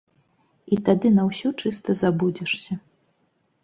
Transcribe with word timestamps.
І 0.75 0.79
тады 0.87 1.13
на 1.19 1.23
ўсё 1.29 1.53
чыста 1.61 1.89
забудзешся. 2.03 2.83